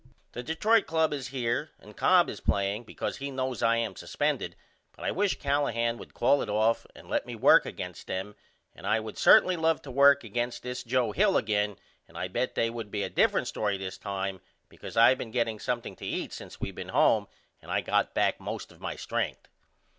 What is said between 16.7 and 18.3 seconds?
been home and I got